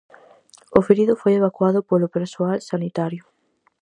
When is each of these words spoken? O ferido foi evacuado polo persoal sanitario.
O 0.77 0.79
ferido 0.87 1.13
foi 1.21 1.33
evacuado 1.35 1.79
polo 1.89 2.11
persoal 2.17 2.57
sanitario. 2.69 3.23